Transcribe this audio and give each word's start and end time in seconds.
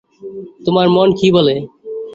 তোমার 0.65 0.87
মন 0.95 1.09
কী 1.19 1.27
বলে? 1.35 1.55